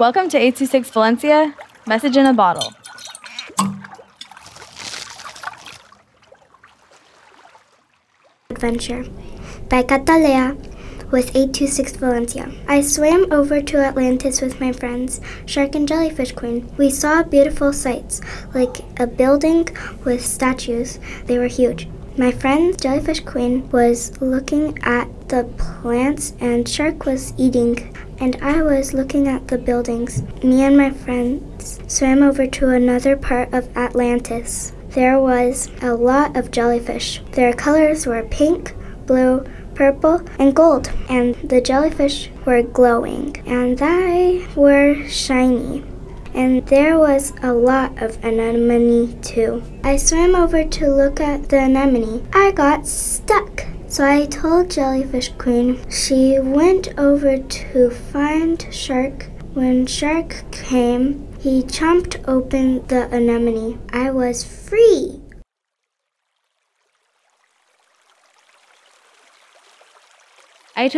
Welcome 0.00 0.30
to 0.30 0.38
826 0.38 0.88
Valencia, 0.92 1.54
message 1.86 2.16
in 2.16 2.24
a 2.24 2.32
bottle. 2.32 2.72
Adventure 8.48 9.04
by 9.68 9.82
Cataleya 9.82 10.56
with 11.10 11.36
826 11.36 11.96
Valencia. 11.96 12.50
I 12.66 12.80
swam 12.80 13.30
over 13.30 13.60
to 13.60 13.76
Atlantis 13.76 14.40
with 14.40 14.58
my 14.58 14.72
friends, 14.72 15.20
Shark 15.44 15.74
and 15.74 15.86
Jellyfish 15.86 16.32
Queen. 16.32 16.72
We 16.78 16.88
saw 16.88 17.22
beautiful 17.22 17.74
sights, 17.74 18.22
like 18.54 18.78
a 18.98 19.06
building 19.06 19.68
with 20.06 20.24
statues. 20.24 20.98
They 21.26 21.36
were 21.36 21.46
huge. 21.46 21.88
My 22.16 22.32
friend 22.32 22.80
Jellyfish 22.80 23.20
Queen 23.20 23.68
was 23.70 24.18
looking 24.22 24.78
at 24.82 25.28
the 25.28 25.44
plants 25.58 26.32
and 26.40 26.66
Shark 26.66 27.04
was 27.04 27.34
eating 27.36 27.94
and 28.20 28.36
I 28.42 28.62
was 28.62 28.92
looking 28.92 29.26
at 29.26 29.48
the 29.48 29.58
buildings. 29.58 30.22
Me 30.44 30.62
and 30.62 30.76
my 30.76 30.90
friends 30.90 31.80
swam 31.88 32.22
over 32.22 32.46
to 32.46 32.68
another 32.68 33.16
part 33.16 33.52
of 33.52 33.74
Atlantis. 33.76 34.72
There 34.90 35.18
was 35.18 35.70
a 35.82 35.94
lot 35.94 36.36
of 36.36 36.50
jellyfish. 36.50 37.22
Their 37.32 37.52
colors 37.54 38.06
were 38.06 38.22
pink, 38.24 38.74
blue, 39.06 39.44
purple, 39.74 40.20
and 40.38 40.54
gold, 40.54 40.92
and 41.08 41.34
the 41.36 41.60
jellyfish 41.60 42.30
were 42.44 42.62
glowing, 42.62 43.42
and 43.46 43.78
they 43.78 44.46
were 44.54 45.08
shiny. 45.08 45.84
And 46.34 46.66
there 46.66 46.98
was 46.98 47.32
a 47.42 47.52
lot 47.52 48.00
of 48.02 48.22
anemone 48.22 49.20
too. 49.22 49.62
I 49.82 49.96
swam 49.96 50.34
over 50.34 50.64
to 50.64 50.94
look 50.94 51.20
at 51.20 51.48
the 51.48 51.58
anemone. 51.58 52.28
I 52.32 52.52
got 52.52 52.86
stuck. 52.86 53.64
So 53.90 54.06
I 54.06 54.26
told 54.26 54.70
Jellyfish 54.70 55.30
Queen. 55.36 55.76
She 55.90 56.38
went 56.38 56.96
over 56.96 57.38
to 57.38 57.90
find 57.90 58.64
Shark. 58.70 59.26
When 59.52 59.84
Shark 59.84 60.44
came, 60.52 61.26
he 61.40 61.64
chomped 61.64 62.22
open 62.28 62.86
the 62.86 63.12
anemone. 63.12 63.80
I 63.92 64.12
was 64.12 64.44
free. 64.44 65.20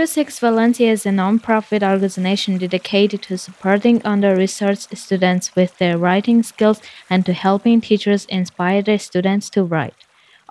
Six 0.05 0.39
Valencia 0.39 0.93
is 0.93 1.07
a 1.07 1.13
non-profit 1.13 1.83
organization 1.83 2.59
dedicated 2.59 3.23
to 3.23 3.39
supporting 3.39 4.03
under-researched 4.05 4.95
students 4.99 5.57
with 5.57 5.79
their 5.79 5.97
writing 5.97 6.43
skills 6.43 6.83
and 7.09 7.25
to 7.25 7.33
helping 7.33 7.81
teachers 7.81 8.27
inspire 8.27 8.83
their 8.83 8.99
students 8.99 9.49
to 9.51 9.65
write. 9.65 9.95